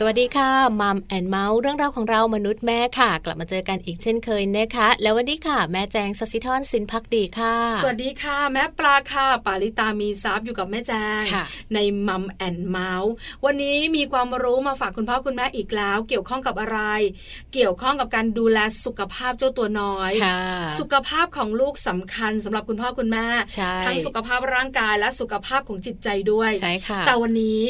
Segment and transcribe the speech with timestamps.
[0.00, 0.50] สวัสดีค่ะ
[0.80, 11.22] Mom and Mouth เรื่องราวของเรามนุษย์แม่ค่ะ กลับมาเจอกันอีกเช่นเคยนะคะ แล้ววันนี้ค่ะ แม่แจงศศิธรสินพักดีค่ะ สวัสดีค่ะ แม่ปลาค่ะ ปาลิตามีซับอยู่กับแม่แจง
[11.74, 11.78] ใน
[12.08, 13.12] Mom and Mouth
[13.44, 16.78] วันนี้มีความรู้มาฝากคุณพ่อคุณแม่อีกแล้ว เกี่ยวข้องกับอะไร
[17.54, 20.12] เกี่ยวข้องกับการดูแลสุขภาพเจ้าตัวน้อย
[20.78, 23.26] สุขภาพของลูกสำคัญสำหรับคุณพ่อคุณแม่
[23.86, 27.62] ทั้งสุขภาพร่างกายและสุขภาพของจิตใจด้วยใช่ค่ะแต่วันนี้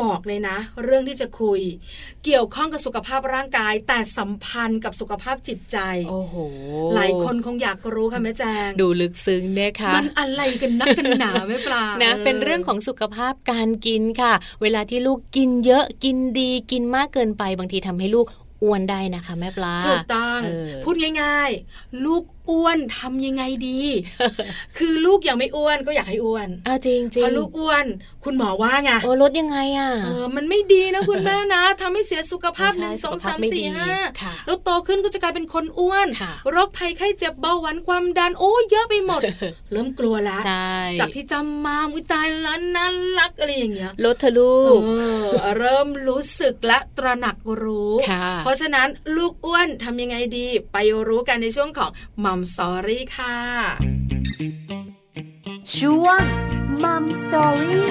[0.00, 1.60] บอกเลยนะ เรื่องที่จะคุย
[2.24, 5.78] เกี่ยวข้องกับสุขภาพร่างกาย แต่สัมพันธ์กับสุขภาพจิตใจ
[6.10, 6.34] โอ้โห
[6.94, 14.32] หลายคนคงอยากรู้ค่ะแม่แจง ดูลึกซึ้งเนี่ยค่ะ มันอะไรกันนักกันหนาไม่ปลานะ เป็นเรื่องของสุขภาพการกินค่ะ
[14.62, 18.26] เวลาที่ลูกกินเยอะกินดีกินมากเกินไปบางทีทำให้ลูก
[18.62, 20.40] อ้วนได้นะคะแม่ปลาถูกต้อง
[20.84, 23.80] พูดง่าย ๆ ลูกอ้วนทำยังไงดี
[24.78, 27.86] คือลูกยังไม่อ้วนก็อยากให้อ้วนอ้าจริงจริงพอลูกอ้วน
[28.24, 33.92] คุณหมอว่าไงโอ้ลดยังไงอะเออมันไม่ดีนะคุณแม่นะทำให้เสียสุขภาพหนึ่งสองสามสี่ห้า
[34.46, 36.08] แล้วโตขึ้นก็จะกลายเป็นคนอ้วน
[36.50, 39.20] โรคภัยไข้เจ็บเบาหวานความดันโอ้เยอะไปหมด
[39.72, 40.40] เริ่มกลัวแล้ว
[41.00, 44.78] จากที่จำมาวิตายแล้วนั้นรักอะไรอย่างเงี้ยลดเธอลูก
[45.58, 47.92] เริ่มรู้สึกและตระหนักรู้
[48.44, 50.76] เพราะฉะนั้นลูกอ้วนทำยังไงดี ไป
[51.08, 51.90] รู้กันในช่วงของ
[52.24, 53.36] Mom Story ค่ะ
[55.74, 56.22] ช่วง
[56.82, 57.90] Mom Story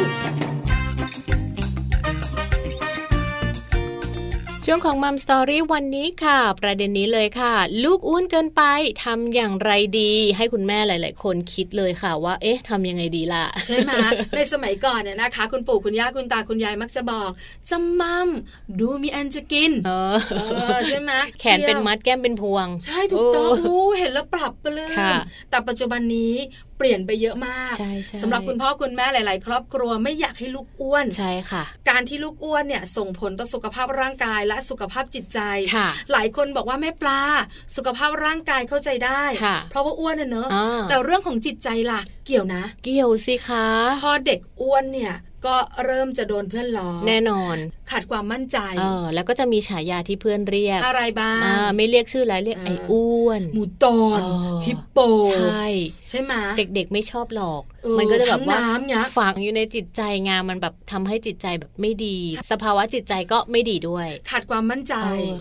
[4.66, 8.62] ช่วงของ Mom Story วันนี้ค่ะ ประเด็นนี้เลยค่ะ ลูกอ้วนเกินไป
[9.04, 13.92] ทำอย่างไรดี ให้คุณแม่หลาย ๆ คนคิดเลยค่ะว่า เอ๊ะทำยังไงดีล่ะ ใช่ไหม
[14.36, 17.30] ในสมัยก่อนเนี่ยนะคะ คุณปู่คุณย่าคุณตาคุณยายมักจะบอก
[17.70, 18.30] จำมั่ม
[18.80, 19.92] ดูมีอันจะกินเอ
[20.74, 23.52] อใช่ไหมแขนเป็นมัดแก้มเป็นพวง ใช่ถูกต้อง
[24.00, 24.94] เห็นแล้วปรับไปเลย
[25.50, 26.34] แต่ปัจจุบันนี้
[26.80, 27.72] เปลี่ยนไปเยอะมาก
[28.22, 35.40] สำหรับคุณพ่อคุณแม่หลาย ๆ ครอบครัวไม่อยากให้ลูกอ้วนใช่ค่ะ การที่ลูกอ้วนเนี่ยส่งผลต่อสุขภาพร่างกายและสุขภาพจิตใจ
[36.12, 37.22] หลายคนบอกว่าแม่ปลา
[37.76, 39.24] สุขภาพร่างกายเข้าใจได้
[39.70, 40.48] เพราะว่าอ้วนเนอะ
[40.90, 43.66] แต่เรื่องของจิตใจล่ะเกี่ยวนะ เกี่ยวสิคะ
[44.02, 45.14] พอเด็กอ้วนเนี่ย
[45.46, 45.56] ก็
[45.86, 47.58] เริ่มจะโดนเพื่อนล้อแน่นอน
[47.92, 51.40] ขาดความมั่นใจเออแล้วก็จะมีฉายาที่เพื่อนเรียก อะไรบ้าง
[51.76, 54.20] ไม่เรียกชื่ออะไรเรียกไอ้อ้วน หมูตอน
[54.66, 54.98] ฮิปโป
[55.30, 55.64] ใช่
[56.12, 57.64] ใช่ไหมเด็กๆไม่ชอบหลอก
[58.00, 58.60] มันก็จะแบบว่า
[59.18, 62.18] ฝังอยู่ในจิตใจงานมันแบบทำให้จิตใจแบบไม่ดี
[62.52, 64.96] สภาวะจิตใจก็ไม่ดีด้วย ขาดความมั่นใจ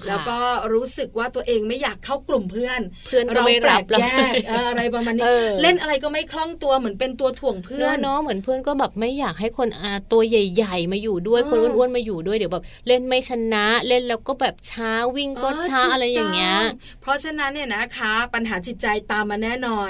[0.09, 0.39] แล้วก็
[0.75, 4.33] รู้สึกว่าตัวเองไม่อยากเข้ากลุ่มเพื่อน เพื่อนก็ไม่รับแยก
[4.69, 5.25] อะไรประมาณนี้
[5.63, 9.69] เล่นอะไรก็ไม่คล่องตัวเหมือนเป็นตัวถ่วงเพื่อนเนาะเหมือนเพื่อนก็แบบไม่อยากให้คน
[10.13, 16.57] ตัวใหญ่ๆ มาอยู่ด้วยคนอ้วนๆมาอยู่ด้วยเดี๋ยวแบบเล่นไม่ชนะเล่นแล้วก็แบบช้าวิ่งก็ช้าอะไรอย่างเงี้ย
[17.01, 19.89] เพราะฉะนั้นเนี่ยนะคะ ปัญหาจิตใจตามมาแน่นอน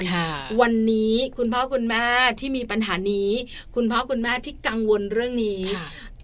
[0.61, 2.05] วันนี้คุณพ่อคุณแม่
[2.39, 3.31] ที่มีปัญหานี้
[3.75, 5.61] คุณพ่อคุณแม่ที่กังวลเรื่องนี้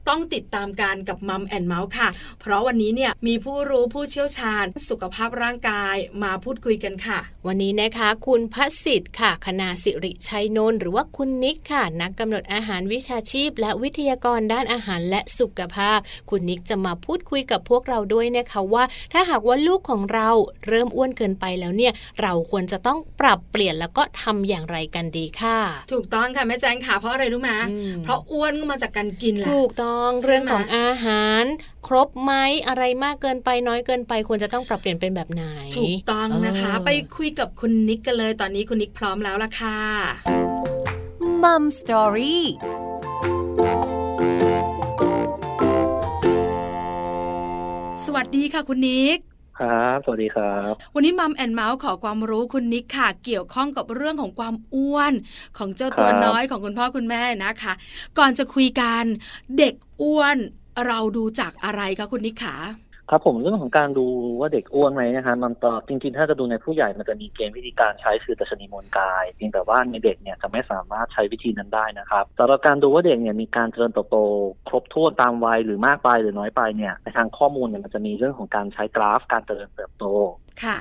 [0.09, 2.09] ต้องติดตามการกับมัมแอนเมาส์ค่ะ
[2.41, 15.99] เพราะวันนี้เนี่ยมีผู้รู้ผู้เชี่ยวชาญ สุขภาพร่างกายมาพูดคุยกันค่ะ วันนี้นะคะ คุณพัสิทธิ์ค่ะ คณาสิริชัยนนท์หรือว่าคุณนิกค่ะ นักกำหนดอาหารวิชาชีพ และวิทยากรด้านอาหารและสุขภาพ
[16.29, 18.83] คุณนิกจะมาพูดคุยกับพวกเราด้วยนะคะว่า
[19.13, 20.29] ถ้าหากว่าลูกของเรา
[20.67, 25.59] เริ่มอ้วนเกินไปแล้วเนี่ยเราควรจะต้องปรับเปลี่ยนแล้วก็ทำอย่างไรกันดีค่ะ
[25.93, 27.51] ถูกต้องค่ะแม่แจ้งค่ะเพราะอะไรรู้ไหม
[28.03, 31.43] เพราะอ้วนก็มาจากการกินแหละถูกต้องเรื่องของอาหาร
[31.87, 32.31] ครบไหม
[32.67, 35.43] อะไรมากเกินไปน้อยเกินไปควรจะต้องปรับเปลี่ยนเป็นแบบไหน
[35.77, 39.79] ถูกต้องนะคะ ไปคุยกับคุณนิกกันเลยตอนนี้คุณนิกพร้อมแล้วล่ะค่ะ
[41.43, 42.45] มัมสตอรี่
[48.05, 49.19] สวัสดีค่ะคุณนิก
[49.59, 55.13] ครับ สวัสดีครับ วันนี้มัมแอนเมาส์ขอความรู้คุณนิกค่ะ เกี่ยวข้องกับเรื่องของความอ้วน
[55.57, 57.73] ของเจ้าตัวน้อยของคุณพ่อคุณแม่นะคะ
[58.17, 59.03] ก่อนจะคุยกัน
[59.57, 60.37] เด็กอ้วน
[60.87, 62.55] เราดูจากอะไรคะคุณนิกขา
[63.09, 64.05] ครับผมเรื่องของการดู
[64.39, 74.17] ว่าเด็กอ้วนไหมนะคะมันต่อจริงๆ ถ้าจะดูในผู้ใหญ่มันจะมีเกณฑ์วิธีการใช้คือดัชนีมวลกายเพียงแต่ว่าในเด็กเนี่ยจะไม่สามารถใช้วิธีนั้นได้นะครับสำหรับการดูว่าเด็กเนี่ยมีการเจริญเติบโต
[74.67, 80.05] ครบถ้วนตามวัยหรือมากไปหรือน้อยไปเนี่ยในทางข้อมูลเนี่ยมันจะมีเรื่องของการใช้กราฟ การเจริญเติบโต
[80.63, 80.77] ค่ะ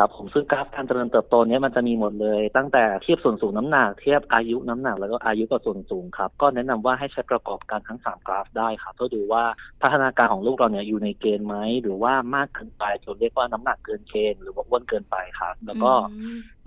[0.00, 9.44] ครับผมซึ่งกราฟการเจริญเติบโตนี้มันจะมีหมดเลย ตั้งแต่เทียบส่วนสูงน้ำหนักเทียบอายุน้ำหนักแล้วก็อายุกับส่วนสูงครับ ก็แนะนำว่าให้ใช้ประกอบกันทั้ง 3 กราฟได้ครับเพื่อดูว่า
[9.82, 15.92] พัฒนาการของลูกเราเนี่ยอยู่ในเกณฑ์ไหมหรือว่ามากเกินไปจนเรียกว่าน้ำหนักเกินเกณฑ์หรือว่าอ้วนเกินไปครับ แล้วก็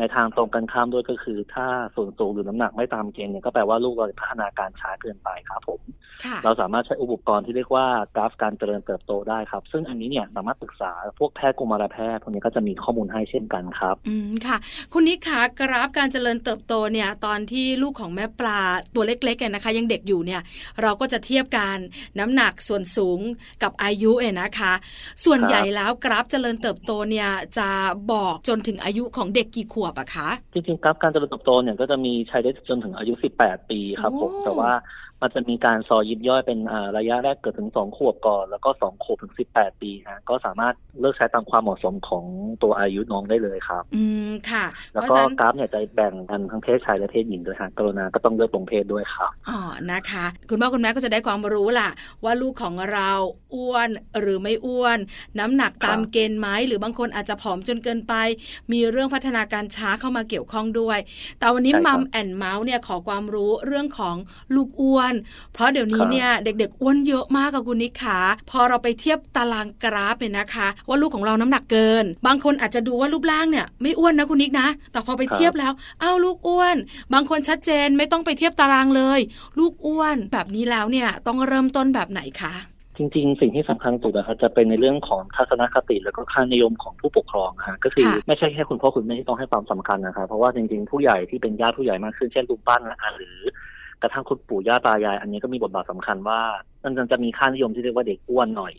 [0.01, 5.81] ในทางตรงกันข้ามด้วยก็คือ ถ้าส่วนสูงหรือน้ำหนักไม่ตามเกณฑ์เนี่ยก็แปลว่าลูกเราพัฒนาการช้าเกินไปครับผม
[6.43, 14.57] เราสามารถใช้อุปกรณ์ที่เรียกว่ากราฟการเจริญเติบโตได้ครับ ซึ่งอันนี้เนี่ยสามารถปรึกษาพวกแพทย์กุมารแพทย์พวกนี้ก็จะมีข้อมูลให้เช่นกันครับ อืมค่ะ
[14.93, 18.59] คุณนิคะกราฟการเจริญเติบโตเนี่ย ตอนที่ลูกของแม่ปลา
[18.95, 20.41] ตัวเล็กๆเนี่ยนะคะ ยังเด็กอยู่เนี่ย
[20.81, 21.77] เราก็จะเทียบกัน
[22.19, 23.19] น้ำหนักส่วนสูง
[23.63, 24.73] กับอายุเองนะคะ
[25.25, 27.69] ส่วนใหญ่แล้วกราฟเจริญเติบโตเนี่ยจะ
[28.11, 34.71] บอกจนถึงอายุของเด็กกี่ขวบอะคะ จริงๆกราฟการเจริญเติบโตเนี่ยก็จะมีใช้ได้จนถึงอายุ 18 ปีครับผม แต่ว่า
[35.21, 36.59] มันจะมีการซอยยิบย่อยเป็น
[36.97, 42.25] ระยะแรกเกิดถึงสองขวบก่อน แล้วก็สองขวบถึงสิบแปดปีฮะก็สามารถเลือกใช้ตามความเหมาะสมของ
[42.63, 49.59] ตัวอายุน้องได้เลยครับ อืมค่ะ แล้วก็กราฟเนี่ยจะแบ่งกันทั้งเพศชายและเพศหญิงด้วยฮะกรุณาก็ต้องเลือกตรงเพศด้วยครับอ๋อ
[49.91, 51.89] นะคะ คุณพ่อคุณแม่ก็จะได้ความรู้ล่ะ
[52.23, 53.11] ว่าลูกของเรา
[53.55, 53.89] อ้วน
[54.19, 54.99] หรือไม่อ้วน
[55.39, 58.13] น้ำหนักตามเกณฑ์ไหมหรือบางคนอาจจะผอมจนเกินไป
[58.71, 60.99] มีเรื่องพัฒนาการช้าเข้ามาเกี่ยวข้องด้วย
[61.39, 64.15] แต่วันนี้มัมแอนเมาส์เนี่ยขอความรู้เรื่องของ
[64.55, 65.10] ลูกอ้วน
[65.53, 68.17] เพราะเดี๋ยวนี้เนี่ยเด็ก ๆ อ้วนเยอะมากกับคุณนิขา
[68.49, 75.71] พอเราไปเทียบตารางกราฟเนี่ยนะคะ ว่าลูกของเราน้ำหนักเกิน บางคนอาจจะดูว่ารูปร่างเนี่ยไม่อ้วนนะคุณนิกนะ แต่พอไปเทียบแล้ว
[76.01, 76.75] อ้าวลูกอ้วน
[77.13, 79.19] บางคนชัดเจนไม่ต้องไปเทียบตารางเลย
[79.59, 82.55] ลูกอ้วนแบบนี้แล้วเนี่ยต้องเริ่มต้นแบบไหนคะ
[82.97, 93.37] จริงๆ สิ่งที่สำคัญสุดนะครับจะเป็นในเรื่องของทัศนคติ แล้วก็ค่านิยมของผู้ปกครองฮะก็คือไม่ใช่แค่คุณพ่อคุณแม่ที่ต้องให้ความสำคัญนะครับเพราะว่าจริงๆ ผู้ใหญ่ที่เป็นญาติผู้ใหญ่มากขึ้นเช่นลุงป้านะหรือ
[94.01, 96.41] กระทั่งคุณปู่ย่าตายาย อันนี้ก็มีบทบาทสำคัญว่า
[96.83, 98.73] มันจะมีค่านิยมที่เรียกว่าเด็กอ้วนหน่อย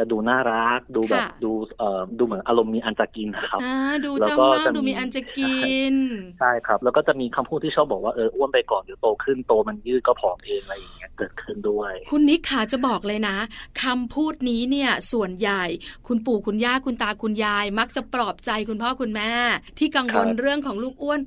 [0.00, 3.60] จะดูน่ารัก ดูแบบดูเอ่อดูเหมือนอารมณ์มีอันจะกินนะครับ
[4.04, 5.60] ดูจำมากดูมีอันจะกิ
[5.92, 5.94] น
[6.38, 13.36] ใช่ครับ แล้วก็จะมีคำพูดที่ชอบบอกว่าเอออ้วนไปก่อนเดี๋ยวโตขึ้นโตมันยืดก็ผอมเองอะไรอย่างเงี้ยเกิดขึ้นด้วย คุณนิกขาจะบอกเลยนะ
[13.82, 15.64] คำพูดนี้เนี่ยส่วนใหญ่
[16.06, 19.32] คุณปู่คุณย่าคุณตาคุณยาย มักจะปลอบใจคุณพ่อคุณแม่
[19.78, 21.20] ที่กังวลเรื่องของลูกอ้วน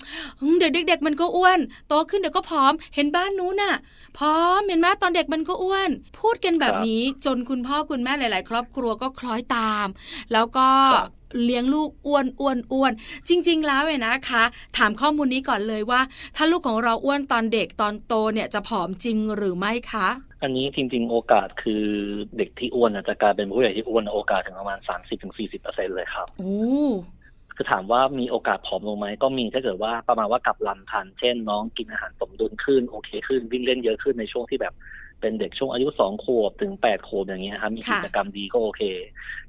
[0.60, 3.76] เดี๋ยวเด็ก ๆ มันก็อ้วน โตขึ้นเดี๋ยวก็ผอม เห็นบ้านนู้นน่ะ
[4.18, 5.90] พร้อมเห็นไหมตอนเด็กมันก็อ้วน
[6.20, 9.88] พูดกันแบบนี้จนคุณพ่อคุณแม่หลาย ๆ ครอบครัวก็คล้อยตาม
[10.34, 10.68] แล้วก็
[11.44, 12.94] เลี้ยงลูกอ้วนอ้วนอ้วน
[13.28, 14.44] จริง ๆ แล้วเนนะคะ
[14.78, 16.02] ถามข้อมูลนี้ก่อนเลยว่า
[16.36, 20.08] ถ้าลูกของเราอ้วนตอนเด็กตอนโตเนี่ยจะผอมจริงหรือไม่คะ
[20.44, 21.86] อันนี้จริง ๆ โอกาสคือ
[22.38, 26.56] เด็กที่อ้วนจะกลายเป็นผู้ใหญ่ที่อ้วนโอกาสถึงประมาณสามสิบถึงสี่สิบเปอร์เซ็นเลยครับโอ้
[27.56, 34.74] คือถามว่ามีโอกาสผอมลงไหมก็มีถ้าเกิดว่าประมาณว่ากับลำทันเช่นน้องกินอาหารสมดุลขึ้นโอเคขึ้นวิ่งเล่นเยอะขึ้นในช่วงที่แบบ
[35.24, 38.82] เป็นเด็กช่วงอายุสองขวบถึงแปดขวบอย่างเงี้ยครับมีกิจกรรมดีก็โอเค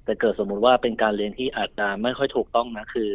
[0.04, 3.10] แต่เกิดสมมุติว่าเป็นการเรียนที่อาจจะไม่ค่อยถูกต้องนะคือ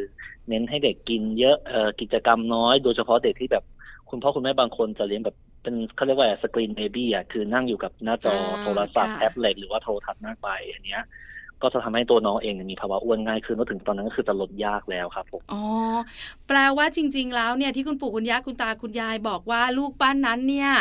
[0.50, 3.64] เน้นให้เด็กกินเยอะเอ่อกิจกรรมน้อย โดยเฉพาะเด็กที่แบบ
[4.10, 11.02] คุณพ่อคุณแม่บางคนจะเลี้ยงแบบเป็นเขาเรียกว่าสกรีนเบบี้อะคือนั่งอยู่กับหน้าจอโทรศัพท์แท็บเล็ตหรือว่าโทรทัศน์มากไปอันเนี้ย
[11.62, 15.64] ก็จะทำให้ตัวน้องเองมีภาวะอ้วนง่ายขึ้นแล้วถึงตอนนั้นก็คือจะลดยากแล้วครับผมอ๋อ
[16.48, 20.72] แปลว่าจริง ๆ แล้วเนี่ยที่คุณปู่คุณย่าคุณตาคุณยายบอกว่าลูกป้านนั้นเนี่ย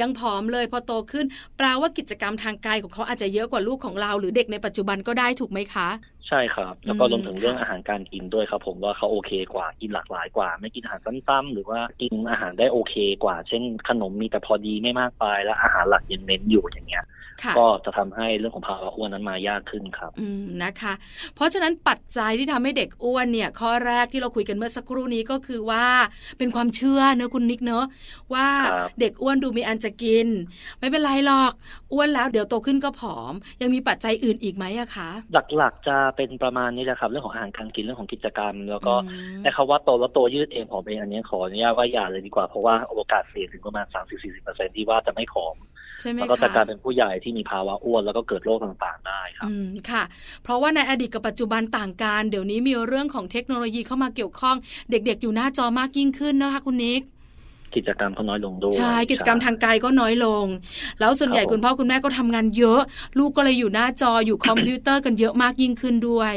[0.00, 5.88] ยังผอมเลยพอโตขึ้น แปลว่ากิจกรรมทางกายของเขาอาจจะเยอะกว่าลูกของเรา หรือเด็กในปัจจุบันก็ได้ถูกไหมคะ
[6.30, 12.94] ใช่ครับ แล้วก็รวมถึงเรื่องอาหารการกินด้วยครับผมว่าเขาโอเคกว่ากินหลากหลายกว่า ไม่กินอาหารซ้ำๆหรือว่ากินอาหารได้โอเค
[13.24, 17.04] กว่า เช่น ขนมมีแต่พอดีไม่มากไป แล้วอาหารหลักยังเน้นอยู่อย่างเงี้ย
[17.58, 20.92] ก็จะทำให้เรื่องของภาวะอ้วนนั้นมายากขึ้นครับ อืมนะคะ
[21.34, 25.86] เพราะฉะนั้นปัจจัยที่ทำให้เด็กอ้วนเนี่ย ข้อแรกที่เราคุยกันเมื่อสักครู่นี้ก็คือว่า
[26.38, 27.84] เป็นความเชื่อเนอะคุณนิกเนอะ
[28.34, 28.48] ว่า
[29.00, 30.26] เด็กอ้วนดูมีอันจะกิน
[30.78, 31.52] ไม่เป็นไรหรอก
[31.92, 33.32] อ้วนแล้วเดี๋ยวโตขึ้นก็ผอม
[33.62, 35.10] ยังมีปัจจัยอื่นอีกไหมอะคะ
[35.56, 38.94] หลักๆจะเป็นประมาณนี้แหละครับ เรื่องของอาหารการกินเรื่องของกิจกรรม แล้วก็
[39.42, 43.86] แต่คาว่าโตแล้วโตยืดเองผอมเองอันนี้ขออนุญาตว่าอย่าเลยดีกว่าเพราะว่าโอกาสเสี่ยงถึงประมาณ
[44.30, 45.56] 30-40%ที่ว่าจะไม่ผอม
[46.14, 50.02] แล้วก็จะกลายเป็นผู้ใหญ่ที่มีภาวะอ้วนแล้วก็เกิดโรคต่างๆได้ครับอืมค่ะ
[50.42, 54.56] เพราะว่าในอดีตกับปัจจุบันต่างกันเดี๋ยวนี้มีเรื่องของเทคโนโลยีเข้ามาเกี่ยวข้อง
[54.90, 57.02] เด็กๆ อยู่หน้าจอมากยิ่งขึ้นนะคะคุณนิก
[57.74, 60.44] กิจกรรมก็น้อยลงด้วยใช่กิจกรรมทางกายก็น้อยลง
[61.00, 62.80] แล้วส่วนใหญ่คุณพ่อคุณแม่ก็ทำงานเยอะ
[63.18, 66.34] ลูกก็เลยอยู่หน้าจออยู่คอมพิวเตอร์กันเยอะมากยิ่งขึ้นด้วย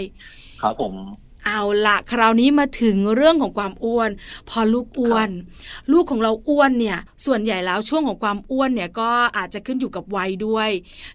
[0.62, 0.94] ครับผม
[1.46, 4.12] เอาละคราวนี้มาถึงเรื่องของความอ้วน
[4.50, 5.30] พอลูกอ้วน
[5.92, 10.70] ลูกของเราอ้วนเนี่ย ส่วนใหญ่แล้วช่วงของความอ้วนเนี่ยก็อาจจะขึ้นอยู่กับวัยด้วย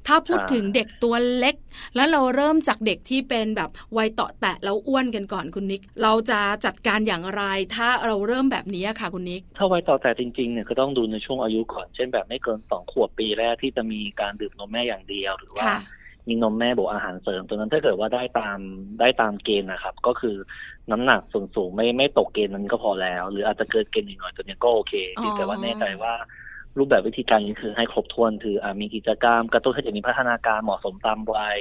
[0.06, 1.54] ถ้าพูดถึงเด็กตัวเล็ก
[1.96, 7.42] แล้วเราเริ่มจากเด็กที่เป็นแบบวัยเตาะแตะแล้วอ้วนกันก่อนคุณนิก เราจะจัดการอย่างไร
[7.74, 15.64] ถ้าเราเริ่มแบบนี้ค่ะคุณนิก ถ้าวัยเตาะแตะจริงๆเนี่ยก็ต้องดูในช่วงอายุก่อน เช่นแบบไม่เกินสองขวบปีแรกที่จะมีการดื่มนมแม่อย่างเดียวหรือว่า
[16.28, 18.58] มีนมแม่บวกอาหารเสริมตัวนั้นถ้าเกิดว่าได้ตาม
[19.00, 20.36] ได้ตามเกณฑ์นะครับ ก็คือ
[20.90, 24.94] น้ำหนักส่วนสูงไม่ไม่ตกเกณฑ์นั้นก็พอแล้ว หรืออาจจะเกินเกณฑ์หน่อยตัวนี้ก็โอเค
[25.36, 26.12] แต่ว่าแน่ใจว่า
[26.78, 31.60] รูปแบบวิธีการนี้คือให้ครบถ้วนคืออมีกิจกรรมกระตุ้นให้เด็กมีพัฒนาการเหมาะสมตามวัย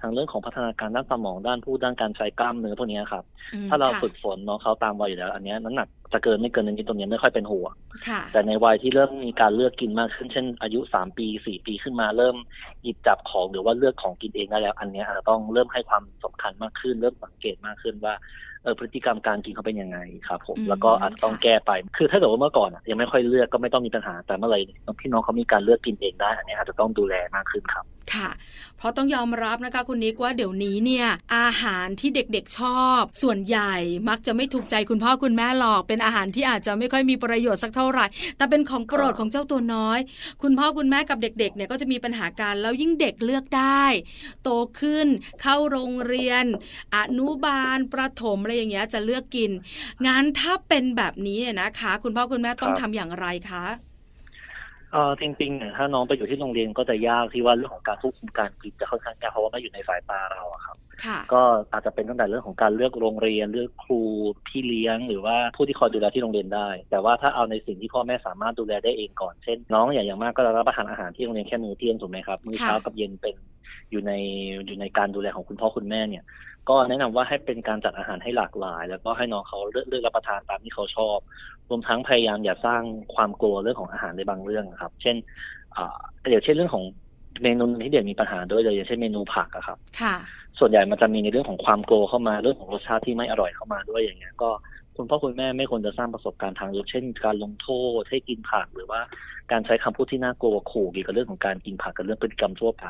[0.00, 3.24] ทางเรื่องของพัฒนาการด้านสมองด้านพูดด้านการใช้กล้ามเนื้อพวกนี้ครับ
[3.68, 7.72] ถ้าเราฝึกฝนน้องเขาตามวัยอยู่แล้ว อันนี้น้ำหนัก จะเกินไม่เกินนี้ตรงนี้ไม่ค่อยเป็นห่วง
[8.08, 12.36] ค่ะแต่ในวัยที่เริ่มมีการเลือกกินมากขึ้น เช่น อายุสามปีสี่ปีขึ้นมาเริ่ม
[12.82, 18.14] หยิบจับของหรือว่าเลือกของกินเองได้แล้ว อันเนี้ยอาจจะต้องเริ่มให้ความสำคัญมากขึ้น เริ่มสังเกตมากขึ้นว่า
[18.62, 24.60] เออพฤติกรรมการกินเขาเป็นยังไงครับผมอืมแล้วก็อาจจะต้องค่ะแก้ไป คือถ้าเกิดว่าเมื่อก่อนอะยังไม่ค่อยเลือกก็ไม่ต้องมีปัญหาแต่เมื่อไหร่
[25.00, 28.28] พี่น้องเขามีการเลือกกินเองได้อันเนี้ยอาจจะต้องดูแลมากขึ้นครับค่ะ
[28.78, 31.06] เพราะต้องยอมรับนะคะคุณนิกว่าเดี๋ยวนี้เนี่ย
[31.36, 33.74] อาหารที่เด็กๆชอบ ส่วนใหญ่
[34.08, 38.04] มักจะไม่ถูกใจคุณพ่อคุณแม่หรอก เป็นอาหารที่อาจจะไม่ค่อยมีประโยชน์สักเท่าไหร่
[38.36, 39.98] แต่เป็นของโปรดครับของเจ้าตัวน้อย
[40.42, 43.84] คุณพ่อคุณแม่กับเด็กๆเนี่ยก็จะมีปัญหาการแล้วยิ่งเด็กเลือกได้
[44.42, 45.06] โตขึ้น
[45.42, 46.44] เข้าโรงเรียน
[46.96, 49.50] อนุบาลประถมอะไรอย่างเงี้ยจะเลือกกิน
[50.06, 53.91] งั้นถ้าเป็นแบบนี้เนี่ยนะคะ คุณพ่อคุณแม่ต้องทำอย่างไรคะ
[54.92, 64.00] เออจริงๆเนี่ยถ้าน้องไปอยู่ที่โรงเรียนก็จะยากที่ว่าเรื่องของการควบคุมการกินจะค่อนข้างยากเพราะว่าไม่อยู่ในสายตาเราอะครับ ค่ะ ก็อาจจะเป็นตั้งแต่เรื่องของการเลือกโรงเรียนเลือกครู
[64.46, 73.36] พี่เลี้ยง หรือว่าผู้ที่คอยดูแลที่โรงเรียนได้ แต่ว่าถ้าเอาในสิ่งที่พ่อแม่สามารถดูแลได้เองก่อนเช่น น้องอย่างอย่างมากก็จะรับประทานอาหารที่โรงเรียนแค่มื้อเที่ยงถูกไหมครับมื้อเช้าค่ะกับเย็นเป็น
[73.90, 74.12] อยู่ใน
[74.66, 76.24] อยู่ในการดูแลของคุณพ่อคุณแม่เนี่ย
[76.70, 81.18] ก็แนะนำว่าให้เป็นการจัดอาหารให้หลากหลาย แล้วก็ให้น้องเขาเลือกเลือกรับประทานตามที่เขาชอบ
[81.51, 82.82] ร วมทั้งพยายามอย่าสร้าง
[83.14, 85.16] ความกลัวเรื่องของอาหารในบางเรื่องนะครับ เช่น
[85.76, 85.98] อ่า
[86.30, 86.84] เดี๋ยวเช่นเรื่องของ
[87.42, 90.14] เมนูที่เด็กมีปัญหาด้วยเลยอย่างเช่นเมนูผักอะครับ ค่ะ
[90.58, 94.50] ส่วนใหญ่มันจะมีในเรื่องของความกลัวเข้ามาเรื่องของรสชาติที่ไม่อร่อยเข้ามาด้วยอย่างเงี้ยก็
[94.96, 97.68] คุณพ่อคุณแม่ไม่ควรจะสร้างประสบการณ์ทางลบเช่น การลงโท
[98.00, 99.00] ษให้กินผักหรือว่า
[99.52, 102.86] การใช้คำพูดที่น่ากลัวขู่เกี่ยวกับเรื่องของการกินผักกับเรื่องพฤติกรรมทั่วไป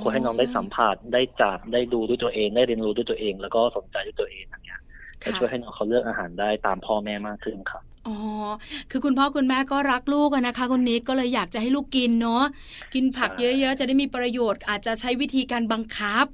[0.00, 4.80] ควรให้น้องได้สัมผัสได้จับได้ดูด้วยตัวเอง ได้เรียนรู้ด้วยตัวเอง แล้วก็สนใจด้วยตัวเองอย่างเงี้ย
[5.24, 8.16] จะค่ะช่วยให้น้องเขาเลือกอาหารได้ตามพ่อแม่มากขึ้นครับ อ๋อ
[8.90, 12.42] คือคุณพ่อคุณแม่ก็รักลูกอะนะคะคุณนิกก็เลยอยากจะให้ลูกกินเนาะ
[12.94, 16.26] กินผักใช่เยอะๆ จะได้มีประโยชน์ อาจจะใช้วิธีการบังคับ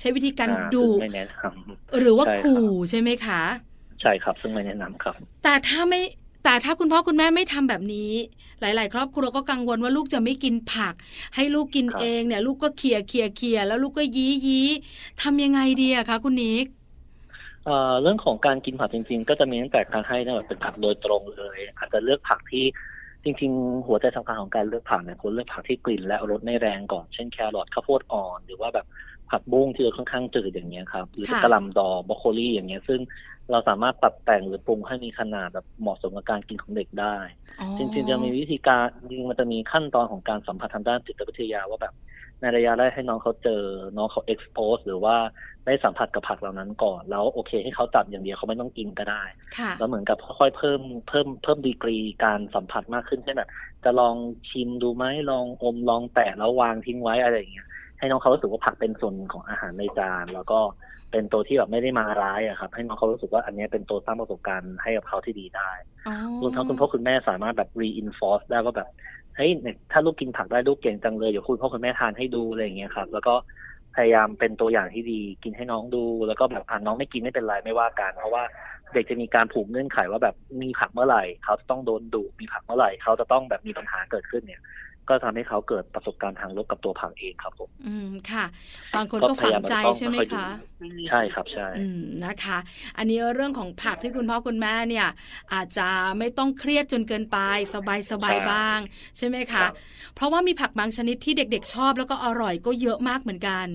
[0.00, 1.30] ใช้วิธีการอ่าดุซึ่งไม่แนะน
[1.98, 6.00] หรือว่าใช่ครับขู่ใช่ไหมคะำใช่ครับ ซึ่งไม่แนะนำครับ แต่ถ้าไม่
[6.44, 8.12] แต่ถ้าคุณพ่อคุณแม่ไม่ทำแบบนี้
[8.60, 10.94] หลาย ๆ ครอบครัวก็กังวลว่าลูกจะไม่กินผัก
[11.36, 14.68] ให้ลูกกินครับเองเนี่ย ลูกก็เขี่ยเขี่ยเขี่ยแล้วลูกก็ยี้ยี้
[15.22, 16.66] ทำยังไงดีอะคะคุณนิก
[18.02, 22.64] เรื่องของการกินผักจริง ๆ ก็จะมีตั้งแต่การให้ตั้งแต่เป็นผักโดยตรงเลย อาจจะเลือกผักที่
[23.24, 28.86] จริง ๆ หัวใจสำคัญของการเลือกผักเนี่ยควรเลือกผักที่กลิ่นและรสไม่แรงก่อน เช่นแครอทข้าวโพดอ่อน หรือว่าแบบ
[29.30, 33.00] ผักบุ้งที่รสค่อนข้างจืดอย่างเงี้ยครับ หรือกระหล่ำดอกบรอกโคลีอย่างเงี้ย ซึ่ง
[33.50, 37.16] เราสามารถปรับแต่งหรือปรุงให้มีขนาดแบบเหมาะสมกับการกินของเด็กได้
[37.78, 41.94] จริงๆจะมีวิธีการจริงมันจะมีขั้นตอนของการสัมผัสทางด้านจิตวิทยาว่าแบบ
[42.40, 43.62] ในระยะแรกให้น้องเขาเจอ
[43.96, 45.16] น้องเขา expose หรือว่า
[45.66, 49.22] ได้สัมผัสกับผักเหล่านั้นก่อน แล้วโอเค ให้เขาจับอย่างเดียวเขาไม่ต้องกินก็ได้
[49.58, 53.50] ค่ะแล้วเหมือนกับค่อยๆเพิ่มเพิ่มเพิ่มดีกรีการสัมผัสมากขึ้นเช่นแบบ
[53.84, 54.14] จะลอง
[54.50, 57.66] ชิมดูไหมลองอมลองแตะแล้ววางทิ้งไว้อะไรอย่างเงี้ย
[57.98, 60.60] ให้น้องเขารู้สึกว่าผักเป็นส่วนหนึ่งของอาหารในจาน แล้วก็
[61.10, 65.70] เป็นตัวที่แบบไม่ได้มาร้ายอะครับ ให้น้องเขารู้สึกว่าอันเนี้ยเป็นตัวสร้างประสบการณ์ให้กับเขาที่ดีได้
[66.08, 68.88] อ๋อรวมทั้งคุณพ่อคุณแม่สามารถแบบ reinforce ได้ว่าแบบ
[69.38, 73.34] เฮ้ยเนี่ยถ้าลูกกินผักได้ลูกเก่งจังเลยเดี๋ยวคุณพ่อคุณแม่ทานให้ดูอะไรอย่างเงี้ยครับ แล้วก็
[73.96, 78.44] พยายามเป็นตัวอย่างที่ดีกินให้น้องดู แล้วก็แบบอ่าน้องไม่กินไม่เป็นไรไม่ว่ากันเพราะว่า
[78.94, 84.60] เด็กจะมีการผูกเงื่อนไขว่าแบบมีผักเมื่อไหร่ เขาจะต้องโดนดุมีผักเมื่อไหร่ เขาจะต้องแบบมีปัญหาเกิดขึ้นเนี่ย
[85.08, 88.44] ก็ทำให้เขาเกิดประสบการณ์ทางลบกับตัวผักเองครับผมอืมค่ะ
[88.96, 90.46] บางคนก็ฝังใจใช่ไหมคะ
[91.10, 92.58] ใช่ครับใช่อืมนะคะ
[92.98, 95.08] อันนี้เรื่องของผักที่คุณพ่อคุณแม่เนี่ย
[95.54, 95.88] อาจจะ
[96.18, 97.38] ไม่ต้องเครียดจนเกินไป
[97.74, 98.78] สบายสบายใช่บ้าง
[99.16, 99.70] ใช่ไหมครัคะบ
[100.14, 103.68] เพราะว่ามีผักบางชนิดที่เด็ก ๆ ชอบแล้วก็อร่อยก็เยอะมากเหมือนกัน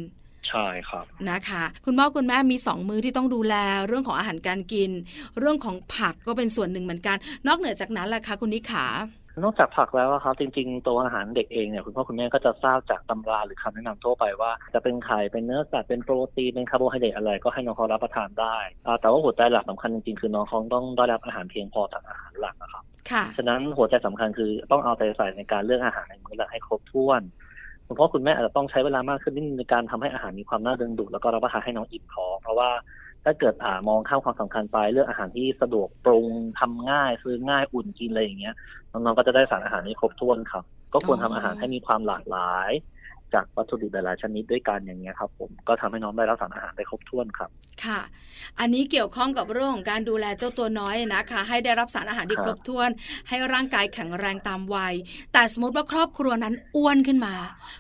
[0.50, 3.56] ใช่ครับนะคะ คุณพ่อคุณแม่มีสองมือที่ต้องดูแล
[3.88, 4.92] เรื่องของอาหารการกิน
[5.40, 8.86] เรื่องของผักก็เป็นส่วนหนึ่งเหมือนกัน นอกเหนือจากนั้นล่ะคะคุณนิขา
[9.42, 27.22] นอกจากผักแล้วอะครับจริงๆตัวอาหารเด็กเองเนี่ยคุณพ่อคุณแม่ก็จะทราบจากตำราหรือคำแนะนำทั่วไปว่า จะเป็นไข่เป็นเนื้อสัตว์เป็นโปรตีนเป็นคาร์โบไฮเดรตอะไรก็ให้น้องเขารับประทานได้อ่าแต่ว่าหัวใจหลักสำคัญจริงๆคือน้องเขาต้องได้รับอาหารเพียงพอจากอาหารหลักอะครับค่ะฉะนั้นหัวใจสำคัญคือต้องเอาใจใส่ในการเลือกอาหารในมื้อหลักให้ครบถ้วน
[27.88, 32.70] คุณพ่อคุณแม่อาจจะต้องใช้เวลามากขึ้นนิดนึงในการทำให้อาหารมีความน่าดึงดูดแล้วก็รับประทานให้น้องอิ่มท้องเพราะว่า
[33.24, 36.28] ถ้าเกิดอ่ามองข้ามความสำคัญไปเรื่องอาหารที่สะดวกปรุง
[36.60, 38.56] ทำง่ายซื้อง่ายอุ่นกินอะไรอย่างเงี้ย
[38.92, 40.64] น้องๆก็จะได้สารอาหารที่ครบถ้วนครับ
[40.94, 42.72] ก็ควรทำอาหารให้มีความหลากหลาย
[43.34, 47.50] จากวัตถุดิบหลายๆชนิดด้วยกันอย่างเงี้ยครับผมก็ทำให้น้องได้รับสารอาหารได้ครบถ้วนครับ
[47.86, 48.00] ค่ะ
[48.60, 52.90] อันนี้เกี่ยวข้องกับเรื่องของการดูแลเจ้าตัวน้อยนะคะ ให้ได้รับสารอาหารที่คครับรบถ้วน
[53.30, 54.94] ให้ร่างกายแข็งแรงตามวัย
[55.34, 57.36] แต่สมมติว่าครอบครัวนั้นอ้วนขึ้นมา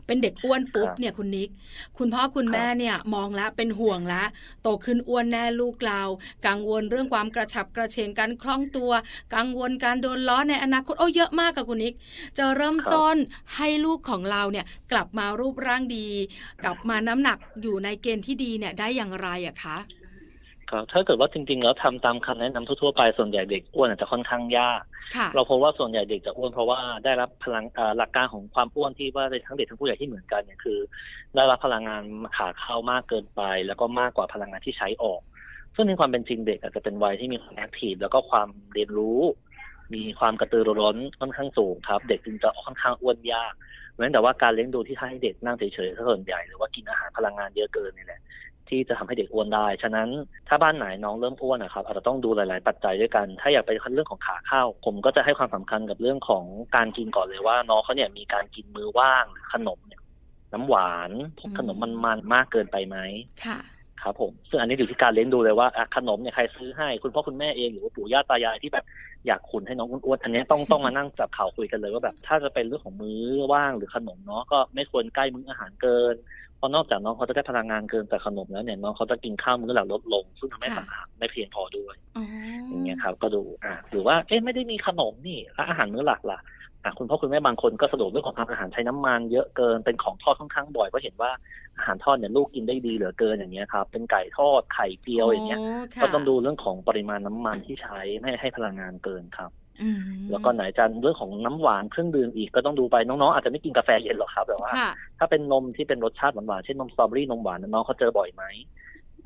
[0.05, 1.49] เป็นเด็กอ้วนปุ๊บครับเนี่ยคุณนิก
[1.97, 4.27] คุณพ่อคุณแม่เนี่ยมองแล้วเป็นห่วงแล้ว
[4.63, 6.01] โตขึ้นอ้วนแน่ลูกเรา
[6.47, 8.91] กังวลเรื่องความกระฉับกระเฉงการคล่องตัว
[9.35, 11.95] กังวลการโดนล้อในอนาคตโอ้เยอะมากกับคุณนิก
[12.37, 13.17] จะเริ่มครับต้น
[13.55, 16.07] ให้ลูกของเราเนี่ยกลับมารูปร่างดี
[16.63, 19.77] กลับมาน้ำหนักอยู่ในเกณฑ์ที่ดีเนี่ยได้อย่างไรอะคะ
[20.71, 24.81] ครับถ้าเกิดว่าจริงๆ แล้วทำตามคำแนะนำทั่วๆไปส่วนใหญ่เด็กอ้วนอาจจะค่อนข้างยาก
[25.15, 30.79] ค่ะเราพบว่าส่วนใหญ่เด็กจะอ้วนเพราะว่าได้รับพลังเอ่อหลักการของความอ้วนที่ว่าทั้งเด็กทั้งผู้ใหญ่ที่เหมือนกันเนี่ยคือ
[31.35, 32.03] ได้รับพลังงาน
[32.37, 35.21] ขาเข้ามากเกินไป แล้วก็มากกว่าพลังงานที่ใช้ออก
[35.75, 39.19] ซึ่งในความเป็นจริงเด็กอาจจะเป็นวัยที่มีความแอคทีฟแล้วก็ความเรียนรู้
[39.93, 43.53] มีความกระตือรือร้นค่อนข้างสูงครับ เด็กจึงจะค่อนข้างอ้วนยาก
[43.97, 48.21] เว้นแต่ว่าการเลี้ยงดูที่ให้เด็กนั่งเฉยๆส่วนใหญ่หรือว่ากินอาหารพลังงานเยอะเกินนี่แหละ
[48.69, 50.09] ที่จะทำให้เด็กอ้วนได้ ฉะนั้น
[50.47, 56.43] ถ้าบ้านไหนน้องเริ่มอ้วนนะครับอาจจะต้องดูหลาย ๆ ปัจจัยด้วยกัน ถ้าอยากไปเรื่องของขาเข้า ผมก็จะให้ความสำคัญกับเรื่องของ
[56.75, 60.01] การกินก่อนเลยว่า น้องเขาเนี่ยมีการกินมือว่างขนมเนี่ย
[60.53, 62.97] น้ำหวานพวกขนมมันๆมากเกินไปไหม
[64.03, 68.85] ค่ะครับผมซึ่งอันนี้อยู่ที่การเลี้ยงดูเลยว่าอะขนมเนี่ยใครซื้อให้คุณพ่อคุณแม่เองหรือว่าปู่ย่าตายายที่แบบ
[69.27, 73.21] อยากขุนให้น้องอ้วนๆอันนี้ต้องต้องมานั่งจับเข่าคุยกันเลยว่าแบบถ้าจะเป็นเรื่องของมื้อ
[73.53, 76.15] ว่างหรือขนมเนาะก็ไม่ควรใกล้มื้ออาหารเกิน
[76.57, 82.25] เพราะนอกจากน้องเขาจะได้พลังงานเกินจากขนมแล้วเนี่ยน้องเขาจะกินข้าวมื้อหลักลดลง ซึ่งทำให้ค่ะสารอาหารไม่เพียงพอด้วยอ๋อ
[82.69, 86.62] อย่างเงี้ยครับก็ดูอะหรือว่าเอ๊ะไม่ได้มีขนมนี่แล้วอาหารมื้อหลักล่ะอะ
[86.97, 91.31] คุณพ่อคุณแม่บางคนก็สะดวกเรื่องของทำอาหารใช้น้ำมันเยอะเกินเป็นของทอดค่อนข้างบ่อยก็เห็นว่า
[91.77, 95.59] อาหารทอดเนี่ยลูกกินได้ดีเหลือเกินอย่างเงี้ยครับเป็นไก่ทอดไข่เจียวอย่างเงี้ย
[95.95, 99.99] ค่ะก็ต้องดูเรื่องของปริมาณน้ำมันที่ใช้ไม่ให้พลังงานเกินครับอืม
[100.31, 108.43] แล้วก็ไหนจะเรื่องของน้ำหวานเครื่องดื่มอีกก็ต้องดูไปน้องๆอาจจะไม่กินกาแฟเย็นหรอกครับแต่ว่าค่ะถ้าเป็นนมที่เป็นรสชาติหวานๆเช่นนมสตรอเบอรี่นมหวานน้องเขาเจอบ่อยไหม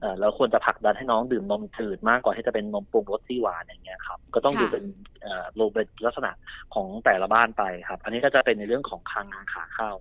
[0.01, 4.84] เออเราควรจะผลักดันให้น้องดื่มนมจืดมากกว่าที่จะเป็นนมปรุงรสที่หวานอย่างเงี้ยครับก็ต้องดูค่ะเป็น
[5.22, 6.32] เอ่อโลเป็นลักษณะ
[6.74, 9.92] ของแต่ละบ้านไปครับ อันนี้ก็จะเป็นในเรื่องของคางานขาเข้า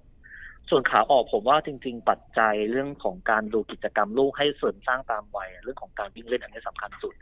[0.71, 7.15] ส่วนขาออกผมว่าจริง ๆ ปัจจัยเรื่องของการดูกิจกรรมลูกให้เสริมสร้างตามวัยเรื่องของการวิ่งเล่นอันนี้สำคัญสุด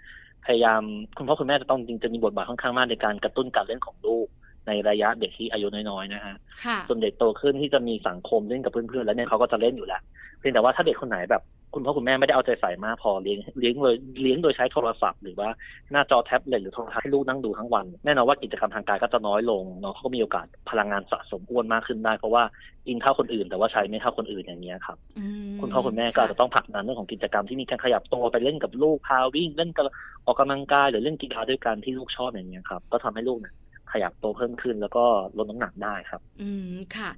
[0.46, 0.82] พยายาม
[1.16, 4.26] คุณพ่อคุณแม่จะต้องจริงจะมีบทบาทค่อนข้างมากในการกระตุ้นการเล่นของลูก
[4.66, 10.02] ในระยะเด็กที่อายุน้อยๆนะฮะค่ะส่วนเด็กโตขึ้นที่จะมีสังคมเล่นกับเพื่อนๆแล้วเนี่ยเขาก็จะเล่นอยู่แล้ว
[10.38, 11.42] เพียงแต่ว่าถ้าเด็กคนไหนแบบ
[11.74, 15.48] คุณพ่อคุณแม่ไม่ได้เอาใจใส่มากพอเลี้ยงเลี้ยงเลยเลี้ยงโดยใช้โทรศัพท์หรือว่า
[15.92, 22.42] หน้าจอแท็บเล็ตหรือโทรทัศน์ให้ลูกนั่งดูทั้งวัน แน่นอนว่ากิจกรรมทางกายก็จะน้อยลงน้องเขาก็มีโอกาสพลังงานสะสมอ้วนมากขึ้นได้ เพราะว่า
[22.86, 29.84] กินเท่าคนอื่น แต่ว่าใช้ไม่เท่าคนอื่นอย่างเงี้ยครับอืมคุณพ่อคุณแม่ก็อาจจะต้องผลักดันเรื่องของกิจกรรมที่มีการขยับตัวไปเล่นกับลูกพาวิ่งเล่นกับ
[30.26, 33.54] ออกกำลังกายหรือเล่นกีฬาด้วยกันที่ลูกชอบอย่างเงี้ยครับก็ทำให้ลูกเนี่ย
[33.94, 35.04] ขยับตัวเพิ่มขึ้น แล้วก็
[35.36, 37.10] ลดน้ำหนักได้ครับ อืมค่ะ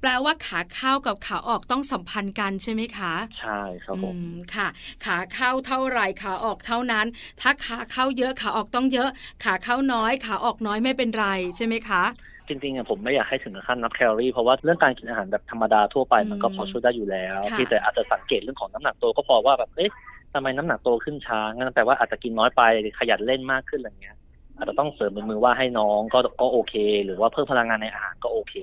[0.00, 4.68] แปลว่าขาเข้ากับขาออกต้องสัมพันธ์กันใช่ไหมคะใช่ครับผมอืมค่ะ
[5.04, 7.06] ขาเข้าเท่าไหร่ขาออกเท่านั้น
[7.40, 9.08] ถ้าขาเข้าเยอะขาออกต้องเยอะ
[9.44, 12.02] ขาเข้าน้อย ขาออกน้อยไม่เป็นไรใช่ไหมคะ
[12.48, 19.90] จริงๆอะผมไม่อยากให้ถึงขั้นนับแคลอรี่เพราะว่าเรื่องการกินอาหารแบบธรรมดาทั่วไปมันก็อืมพอช่วยได้อยู่แล้วค่ะเพียงแต่อาจจะสังเกตเรื่องของน้ำหนักตัวก็พอว่าแบบเอ๊ะ
[20.32, 22.62] ทำไมน้ำหนักโตขึ้นช้างั้นแปลว่าอาจจะกินน้อยไป
[22.98, 24.16] ขยันเล่นมากขึ้นอะไรเงี้ย
[24.56, 28.54] อาจจะต้องเสริมเป็นมือว่าให้น้องก็ก็โอเค หรือว่าเพิ่มพลังงานในอาหารก็โอเค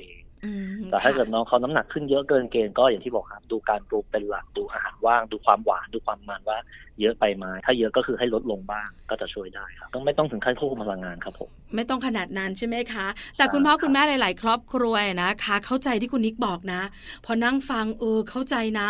[0.45, 6.57] อืมแต่ถ้าค่ะเกิดน้องเขาน้ำหนักขึ้นเยอะเกินเกณฑ์ก็อย่างที่บอกครับ ดูการปรุงเป็นหลักดูอาหารว่างดูความหวานดูความมันว่า
[7.01, 16.81] เยอะไปไหมถ้าเยอะก็คือให้ลดลงบ้างก็จะช่วยได้ครับต้องไม่ต้องถึงขั้นควบคุมพลังงานครับผมไม่ต้องขนาดนั้นใช่ไหมคะ แต่ใช่คุณพ่อครับคุณแม่หลาย ๆ ครอบครัวนะคะ เข้าใจที่คุณนิกบอกนะ
[17.25, 18.89] พอนั่งฟังเออเข้าใจนะ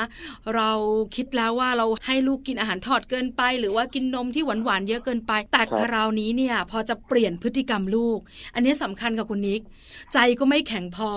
[0.56, 0.72] เรา
[1.16, 8.20] คิดแล้วว่าเราให้ลูกกินอาหารทอดเกินไป หรือว่ากินนมที่หวานๆเยอะเกินไป แต่คราวนี้เนี่ย พอจะเปลี่ยนพฤติกรรมลูก
[8.56, 9.62] อันนี้สำคัญกับคุณนิก
[10.14, 11.12] ใจก็ไม่แข็งพอ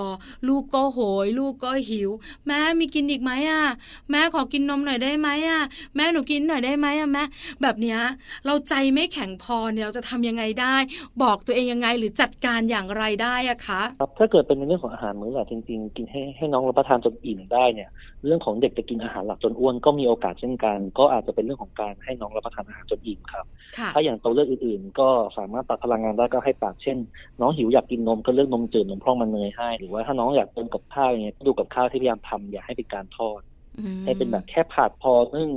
[0.48, 2.10] ลูกก็โหย ลูกก็หิว
[2.46, 3.64] แม่มีกินอีกไหมอะ
[4.10, 5.62] แม่ขอกินนมหน่อยได้ไหมอะ
[5.96, 7.24] แม่หนูกินหน่อยได้ไหมอะแม่
[7.62, 7.98] แบบเนี้ย
[8.46, 10.76] เราใจไม่แข็งพอเนี่ยเราจะทำยังไงได้
[11.22, 17.90] บอกตัวเองยังไงหรือจัดการอย่างไรได้อะคะครับถ้าเกิดเป็นในเรื่องของอาหารมื้อหลักจริง ๆ กินให้ให้น้องรับประทานจนอิ่มได้เนี่ย
[18.26, 23.44] เรื่องของเด็กจะกินอาหารหลักจนอ้วนก็มีโอกาสเช่นกัน ก็อาจจะเป็นเรื่องของการให้น้องรับประทานอาหารจนอิ่มครับ
[23.78, 25.08] ค่ะถ้าอย่างตัวเลือกอื่นๆ ก็
[25.38, 26.98] สามารถตัดพลังงานได้ก็ให้ปากเช่น
[27.40, 33.40] น้องหิวอยากกินนมก็เลือกนมจืดนมพร่องมันเนยให้ หรือว่าถ้าน้องอยากเติมกับข้าวอย่างเงี้ยก็ดูกับข้าวที่พยายามทำอย่าให้เป็นการทอด
[33.78, 35.50] อืมให้เป็นแบบแค่ผัดพอนึ่ง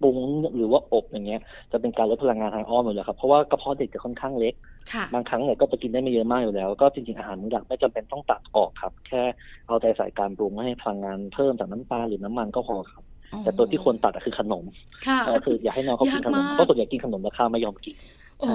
[0.00, 0.16] ปรุง
[0.56, 1.40] หรือว่าอบอย่างเงี้ย
[1.72, 4.54] จะเป็นการลดพลังงานทางอ้อมอยู่แล้วครับเพราะว่ากระเพาะเด็กจะค่อนข้างเล็ก
[4.92, 9.22] ค่ะบางครั้งเนี่ยก็จะกินได้ไม่เยอะมากอยู่แล้ว ก็จริงๆอาหารมื้อหลักไม่จำเป็นต้องตัดออกครับ แค่
[9.66, 13.04] เอาใจใส่การปรุงไม่ให้พลังงานเพิ่มจากน้ำปลาหรือน้ำมันก็พอครับ
[13.42, 14.64] แต่ตัวที่ควรตัดอะคือขนม
[15.06, 17.96] ค่ะก็คืออยากให้น้องเขากินขนมยากมากเพราะส่วนใหญ่กินขนมแล้วข้าวไม่ยอมกิน
[18.40, 18.50] โอ้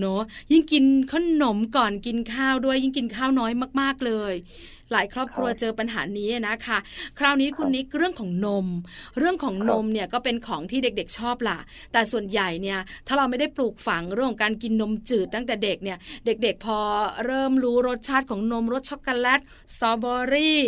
[0.00, 4.34] เนอะยิ่งกินขนมก่อนกินข้าวด้วยยิ่งกินข้าวน้อยมาก ๆเลย
[4.92, 6.78] หลายครอบครัวครับเจอปัญหานี้นะคะ
[7.18, 8.66] คราวนี้คุณครับนิกเรื่องของนม
[9.18, 11.58] เรื่องของครับนมเนี่ยก็เป็นของที่เด็กๆชอบล่ะ
[11.92, 16.78] แต่ส่วนใหญ่เนี่ยถ้าเราไม่ได้ปลูกฝังเรื่องของการกินนมจืดตั้งแต่เด็กเนี่ยเด็กๆพอ
[17.26, 19.40] เริ่มรู้รสชาติของนมรสช็อกโกแลต
[19.74, 20.58] สตรอเบอรี่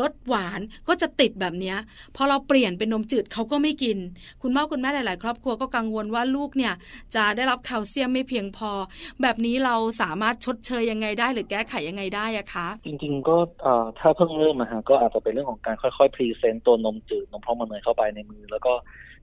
[0.00, 1.76] รสหวานก็จะติดแบบเนี้ย
[2.16, 3.98] พอเราเปลี่ยนเป็นนมจืดเขาก็ไม่กิน
[4.42, 6.72] คุณพ่อคุณแม่หลาย ๆ ครอบครัวก็กังวลว่าลูกเนี่ย
[7.14, 8.70] จะได้รับแคลเซียมไม่เพียงพอ
[9.22, 13.67] แบบนี้เราสามารถชดเชยยังไงได้หรือแก้ไขยังไงได้อะคะ จริง ๆ ก็เอ่อ
[13.98, 18.72] ถ้าเพิ่งเริ่มนะฮะก็อาจจะเป็นเรื่องของการค่อยๆ present ตัวนมจืดนมพร่องมันเนยเข้าไปในมื้อ แล้วก็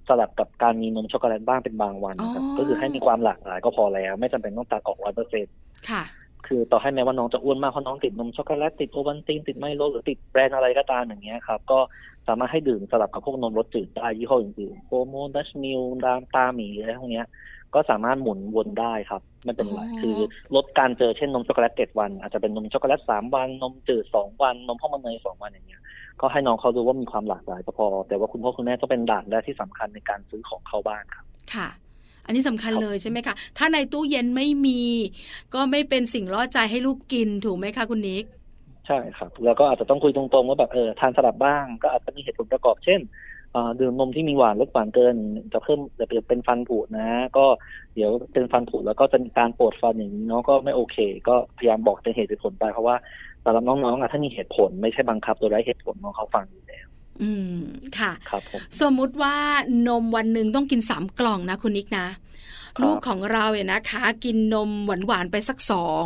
[0.07, 5.53] สลับกับการมีนมช็อกโกแลตบ้างเป็นบางวันนะครับอ๋อก็คือให้มีความหลากหลายก็พอแล้ว ไม่จำเป็นต้องตัดออกร้อยเปอร์เซ็นต์
[5.89, 6.03] ค่ะ
[6.47, 11.79] คือต่อให้แม้ว่าน้องจะอ้วนมากเพราะน้องติดนมช็อกโกแลตติดโอวัลตินติดไมโลหรือติดแบรนด์อะไรก็ตามอย่างเงี้ยครับก็
[12.27, 17.27] สามารถให้ดื่มสลับกับพวกนมรสจืดได้ยี่ห้ออื่นๆโฟร์โมสต์ดัชมิลล์ตราหมีอะไรพวกเนี้ย
[17.75, 20.17] ก็สามารถหมุนวนได้ครับไม่เป็นไรอ๋อคือ
[20.55, 25.81] ลดการเจอเช่นนมช็อกโกแลตเจ็ดวัน อาจจะเป็นนมช็อกโกแลตสามวันนมจืดสองวันนมพร่องมันเนยสองวันอย่างเงี้ย
[26.21, 31.67] ก็ให้น้องเขาดูว่ามีความหลากหลายก็พอ แต่ว่าคุณพ่อคุณแม่ก็เป็นด่านแรกที่สำคัญในการซื้อของเข้าบ้านครับค่ะ
[32.25, 34.81] อันนี้สำคัญครับเลยใช่ไหมคะถ้าในตู้เย็นไม่มี
[35.53, 38.25] ก็ไม่เป็นสิ่งล่อใจให้ลูกกินถูกไหมคะคุณนิก
[38.87, 43.34] ใช่ครับ แล้วก็อาจจะต้องคุยตรงๆว่าแบบเออทานสลับบ้างก็อาจจะมีเหตุผลประกอบเช่นอ่า
[43.79, 45.15] ดื่มนมที่มีหวานลดหวานเกิน
[45.53, 47.45] จะเพิ่มจะเป็นฟันผุนะ ก็
[47.95, 52.95] เดี๋ยวเป็นฟันผุแล้วก็จะมีการปวดฟันอย่างนี้เนาะก็ไม่โอเค ก็พยายามบอกเป็นเหตุเป็นผลไปเพราะว่า
[53.43, 56.87] สำหรับน้องๆอะถ้ามีเหตุผลไม่ใช่บังคับโดยไร้เหตุผลน้องเขาฟังอยู่แล้ว
[57.21, 57.57] อืม
[57.99, 59.35] ค่ะครับผมสมมุติว่า
[59.87, 62.07] นมวันหนึ่งต้องกินสามกล่องนะคุณนิกนะ
[62.77, 66.05] ครับลูกของเราเนี่ยนะคะ กินนมหวานหวานๆไปสักสอง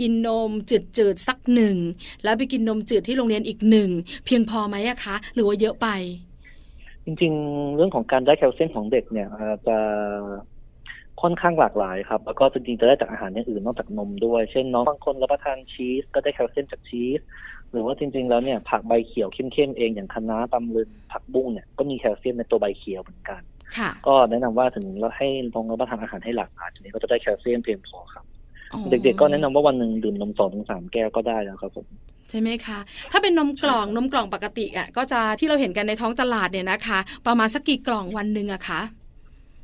[0.00, 1.76] กินนมจืดจืดๆสักหนึ่ง
[2.24, 3.90] แล้วไปกินนมจืดที่โรงเรียนอีกหนึ่ง
[4.24, 5.88] เพียงพอไหมอะคะ หรือว่าเยอะไป
[7.08, 9.78] จริง ๆ เรื่องของการได้แคลเซียมของเด็กเนี่ยอาจจะ
[11.22, 17.20] ค่อนข้างหลากหลายครับ แล้วก็จริงๆจะได้จากอาหารอย่างอื่นนอกจากนมด้วย เช่นน้องบางคนรับประทานชีสก็ได้แคลเซียมจากชีส
[17.72, 23.40] หรือว่าจริง ๆ แล้วเนี่ยผักใบเขียวเข้มๆเองอย่างคะน้าตำลึงผักบุ้งเนี่ยก็มีแคลเซียมในตัวใบเขียวเหมือนกัน
[23.78, 28.24] ค่ะก็แนะนำว่าถึงเราให้ลองรับประทานอาหารให้หลากหลายทีนี้ก็จะได้แคลเซียมเพียงพอครับ
[28.72, 31.86] อ๋อเด็กๆก็แนะนำว่าวันหนึ่งดื่มนมสองถึงสามแก้วก็ได้แล้วครับผม
[32.30, 32.78] ใช่ไหมคะ
[33.10, 38.80] ถ้าเป็นนมกล่องนมกล่องปกติอะก็จะที่เราเห็นกันในท้องตลาดเนี่ยนะคะ ประมาณสักกี่กล่องวันหนึ่งอะคะ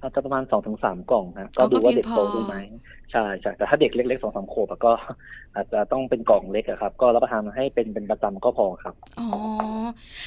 [0.00, 2.54] อาจจะประมาณสองถึงสามกล่องนะอ๋ก็อดูว่าก็เพียงเด็กโตพอด้วยไหม
[3.10, 4.92] ใช่ใช่แต่ถ้าเด็กเล็กๆสองสามขวบอะก็
[5.54, 9.24] อาจจะต้องเป็นกล่องเล็กอะครับ ก็รับประทานให้เป็นเป็นประจำก็พอครับอ๋อ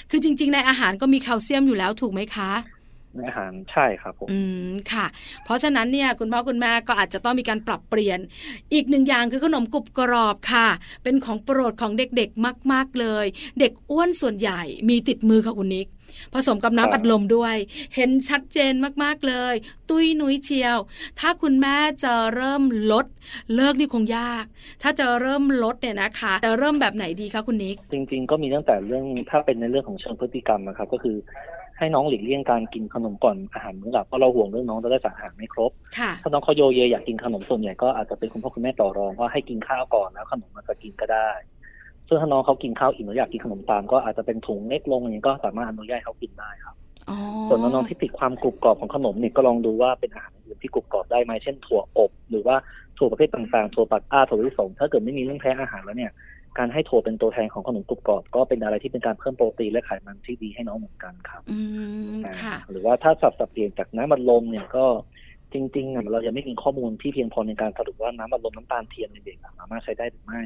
[0.10, 2.77] คือจริง ๆ ในอาหารก็มีแคลเซียมอยู่แล้วถูกไหมคะ
[3.16, 4.40] ในอาหารใช่ครับผมอื
[4.70, 5.06] มค่ะ
[5.44, 8.20] เพราะฉะนั้นเนี่ยคุณพ่อคุณแม่ก็อาจจะต้องมีการปรับเปลี่ยน
[8.74, 10.68] อีกหนึ่งอย่างคือขนมกรุบกรอบค่ะ
[11.04, 13.26] เป็นของโปรดของเด็กๆมาก ๆเลย
[13.60, 15.88] เด็กอ้วนส่วนใหญ่มีติดมือค่ะคุณนิก
[16.34, 17.56] ผสมกับน้ำอัดลมด้วย
[17.96, 19.54] เห็นชัดเจนมากๆเลย
[19.90, 20.78] ตุ้ยนุ้ยเชียว
[21.20, 23.06] ถ้าคุณแม่จะเริ่มลด
[23.56, 24.46] เลิกนี่คงยาก
[24.82, 31.18] ถ้าจะเริ่มลดเนี่ยนะคะ จะเริ่มแบบไหนดีคะคุณนิก จริง ๆ ก็มีตั้งแต่เรื่องถ้าเป็นในเรื่องของเชิงพฤติกรรมนะครับก็คือ
[31.78, 41.30] ให้น้องหลีกเลี่ยงการกินขนมก่อนอาหารมื้อหลับเพราะเราห่วงเรื่องน้องจะได้สารอาหารไม่ครบค่ะถ้าน้องเขาโยเยอยากกินขนมส่วนใหญ่ก็อาจจะเป็นคุณพ่อคุณแม่ต่อรองว่าให้กินข้าวก่อนแล้วขนมมันจะกินก็ได้
[42.08, 46.76] ซึ่งถ้าน้องเขากินข้าวอิ่มแล้วอยากกินขนมตามก็อาจจะเป็นถุงเล็กลงอย่างนี้ก็สามารถอนุญาตให้เขากินได้ครับ
[47.10, 52.56] อ๋อส่วนน้องๆที่ติดความกรุบกรอบของขนมเนี่ยก็ลองดูว่าเป็นอาหารอื่นที่กรุบกรอบได้ไหมเช่นถั่วอบ หรือว่า
[52.98, 56.12] ถั่วประเภทต่างๆถั่วปักอ้าถั่วลิสงถ้าเกิดไม่มีเรื่องแพ้อาหารแล้วเนี่ย
[56.58, 61.60] การให้ถั่วเป็นตัวแทนของขนมกรุบกรอบก็เป็นอะไรที่เป็นการเพิ่มโปรตีนและไขมันที่ดีให้น้องเหมือนกันครับอื
[62.14, 64.86] มอ่าค่ะหรือว่าถ้าสับสับเปลี่ยนจากน้ำมันลมเนี่ยก็
[65.54, 70.42] จริงๆอะเรายังไม่มีข้อมูลที่เพียงพอในการสรุปว่าน้ำมันลมน้ำตาลเทียมในเด็กอะสามารถใช้ได้หรือไม่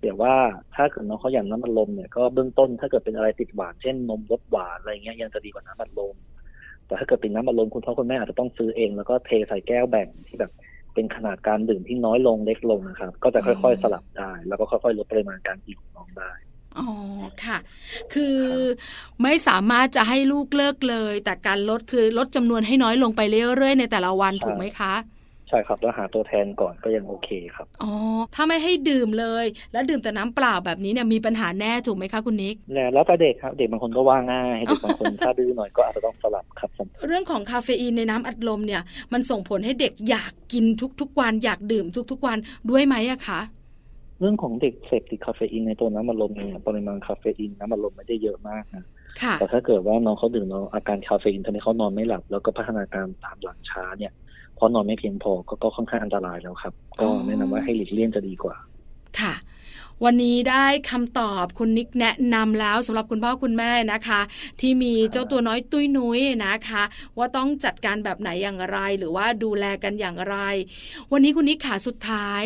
[0.00, 0.34] เดี๋ยวว่า
[0.74, 6.14] ถ้าเกิดน้องเขาอยากน้ำมันลมเนี่ยก็เบื้องต้นถ้าเกิดเป็นอะไรติดหวานเช่นนมรสหวานอะไรเงี้ยยังจะดีกว่าน้ำมันลม
[6.86, 10.52] แต่ถ้าเกิดเป็นน้ำมันลมคุณพ่อคุณแม่อาจจะต้องซื้อเองแล้วก็เทใส่แก้วแบ่งที่แบบ
[10.98, 16.32] เป็นขนาดการดื่มที่น้อยลงเล็กลงนะครับ ก็จะค่อยๆสลับได้ แล้วก็ค่อยๆลดปริมาณการกินของน้องได้
[16.78, 16.88] อ๋อ
[17.44, 17.58] ค่ะ
[18.14, 18.38] คือ
[19.22, 23.20] ไม่สามารถจะให้ลูกเลิกเลย แต่การลดคือลดจำนวนให้น้อยลงไป
[23.56, 27.92] เรื่อยๆในแต่ละวันใช่ถูกไหมคะใใช่ครับแล้วหาตัวแทนก่อนก็ยังโอเคครับอ๋อ
[28.34, 32.56] ถ้าไม่ให้ดื่มเลย แล้วดื่มแต่น้ำเปล่าแบบนี้เนี่ยมีปัญหาแน่ถูกไหมคะคุณนิก
[32.94, 38.82] แล้วแต่เด็กครับเด็กบางคนก็ว่าง่ายเด็กบางคนถ้าดื้อหน่อยก็อาจจะต้องสลับครับผมเรื่องของคาเฟอีนในน้ำอัดลมเนี่ย
[39.12, 40.64] มันส่งผลให้เด็กอยากกิน
[41.00, 42.38] ทุกๆวันอยากดื่มทุกๆวัน
[42.70, 43.40] ด้วยไหมอะคะ
[44.20, 48.84] เรื่องของเด็กเสพติดคาเฟอีนในตัวน้ำอัดลมเนี่ยปริมาณคาเฟอีนน้ำอัดลมไม่ได้เยอะมากนะ
[49.22, 54.12] ค่ะแต่ถ้าเกิดว่าน้องเขาดื่มแล้วอาการคาเฟอีนทำให้เขานอนไม่หลับ แล้วก็พัฒนาการตามหลังช้าเนี่ย
[54.58, 58.56] เพราะนอนไม่เพียงพอก็ค่อนข้างอันตรายแล้วครับ ก็แนะนำว่าให้หลีกเลี่ยงจะดีกว่า
[59.20, 59.32] ค่ะ
[60.04, 64.20] วันนี้ได้คำตอบคุณนิกแนะนำแล้วสำหรับคุณพ่อคุณแม่นะคะ
[64.60, 66.82] ที่มีเจ้าตัวน้อยตุ้ยนุ้ยนะคะ
[67.18, 70.36] ว่าต้องจัดการแบบไหนอย่างไร หรือว่าดูแลกันอย่างไร
[71.12, 72.42] วันนี้คุณนิกขาสุดท้าย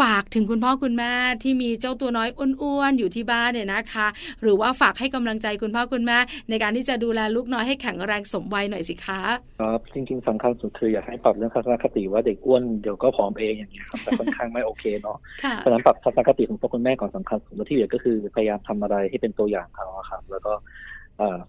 [0.00, 2.28] ฝากถึงคุณพ่อคุณแม่ที่มีเจ้าตัวน้อย
[2.62, 4.06] อ้วนๆอยู่ที่บ้านเนี่ยนะคะ
[4.42, 6.18] หรือว่าฝากให้กำลังใจคุณพ่อคุณแม่
[6.50, 9.20] ในการที่จะดูแลลูกน้อยให้แข็งแรงสมวัยหน่อยสิคะ
[9.60, 20.52] ครับจริงๆสำคัญสุดคืออยากให้ปรับเรื่องทัศนคติว่าเด็กอ้วนเดี๋ยวก็ผอมเองอย่างเงี้ยครับแต่ค่อนข้างไม่โอเคเนาะค่ะเพราะฉะนั้นปรับทัศนคติของพ่อคุณแม่ก่อนสำคัญสุดแล้วที่เหลือก็คือพยายามทำอะไรให้เป็นตัวอย่างเขาครับแล้วก็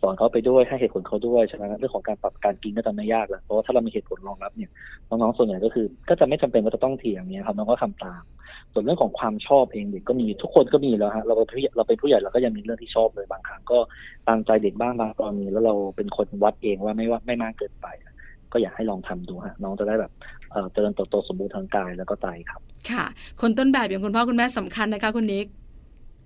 [0.01, 4.71] สอนเขาไปด้วยให้เหตุผลเขาด้วยฉะนั้นเรื่องของการปรับการกินก็จะไม่ยากแล้วเพราะว่าถ้าเรามีเหตุผลรองรับเนี่ย
[5.10, 8.23] น้องๆส่วนใหญ่ก็คือ ก็จะไม่จำเป็นว่าจะต้องเถียงเนี่ยครับน้องก็ทำตาม
[8.73, 13.77] ส่วนเรื่องของความชอบเองเด็กก็มีทุกคนก็มีแล้วฮะเราเป็นผู้เราเป็นผู้ใหญ่เราก็ยังมีเรื่องที่ชอบเลยบางครั้งก็
[14.27, 17.88] ตามใจเด็กบ้างบางกรณีแล้วเราเป็นคนวัดเองว่าไม่ว่าไม่มากเกินไป
[18.53, 20.11] ก็อยากให้ลองทำดูฮะน้องจะได้แบบ
[20.73, 22.61] เจริญเติบโตสมบูรณ์ทางกายแล้วก็ใจครับ
[22.91, 23.05] ค่ะ
[23.41, 25.47] คนต้นแบบอย่างคุณพ่อคุณแม่สำคัญนะคะคุณนิก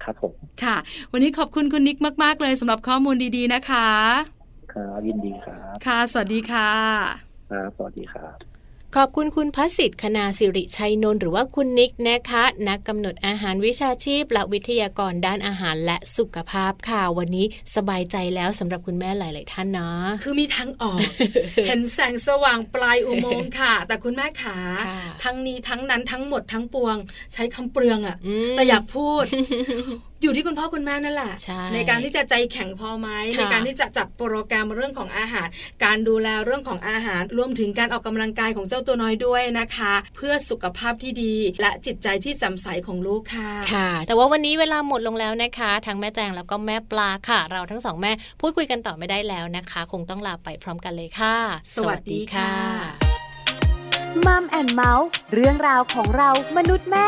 [0.03, 0.33] ครับผม
[0.63, 0.75] ค่ะ
[1.11, 3.89] วันนี้ขอบคุณคุณนิกมาก ๆ เลยสำหรับข้อมูลดีๆนะคะ
[4.73, 6.69] ครับยินดีครับ ค่ะ สวัสดีค่ะ
[7.51, 8.54] ครับสวัสดีครับ
[8.99, 19.89] ขอบคุณคุณพัสิทธิ์คณาสิริชัยนนท์หรือว่าคุณนิกนะคะ นักกำหนดอาหารวิชาชีพและวิทยากรด้านอาหารและสุขภาพค่ะ วันนี้สบายใจแล้วสำหรับคุณแม่หลาย ๆ ท่านนะ
[20.23, 20.99] คือมีทั้งออก
[21.67, 24.58] เห็นแสงสว่างปลายอุโมงค์ค่ะ แต่คุณแม่ขา
[25.23, 26.95] ทั้งนี้ทั้งนั้นทั้งหมดทั้งปวง
[27.34, 28.17] ใช้คำเปลืองอะ่ะ
[28.51, 29.23] แต่อยากพูด
[30.25, 35.47] อยู่ที่คุณพ่อคุณแม่นั่นแหละใในการที่จะใจแข็งพอไหมในการที่จะจัดโปรแกรมเรื่องของอาหาร
[35.83, 48.11] การดูแลเรื่องของอาหาร รวมถึงการออกกำลังกายของเจ้าตัวน้อยด้วยนะคะ เพื่อสุขภาพที่ดี และจิตใจที่จำใสของลูกค่ะค่ะ แต่ว่าวันนี้เวลาหมดลงแล้วนะคะทั้งแม่แจงแล้วก็แม่ปลาค่ะ เราทั้งสองแม่
[48.41, 51.35] พูดคุยกันต่อไม่ได้แล้วนะคะ คงต้องลาไปพร้อมกันเลยค่ะ
[51.75, 52.51] สวัสดีค่ะ
[54.25, 57.07] มัมแอนเมาส์เรื่องราวของเรามนุษย์แม่